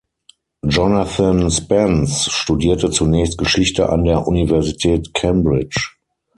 Jonathan 0.65 1.51
Spence 1.51 2.31
studierte 2.31 2.89
zunächst 2.89 3.37
Geschichte 3.37 3.89
an 3.91 4.03
der 4.03 4.25
Universität 4.27 5.13
Cambridge. 5.13 5.91